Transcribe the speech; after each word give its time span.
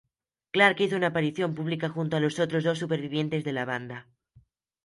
Clark, 0.53 0.77
hizo 0.81 0.95
una 0.95 1.09
aparición 1.13 1.53
pública 1.53 1.87
junto 1.87 2.17
a 2.17 2.19
los 2.19 2.39
otros 2.39 2.63
dos 2.63 2.79
supervivientes 2.79 3.43
de 3.43 3.53
la 3.53 3.65
banda. 3.65 4.07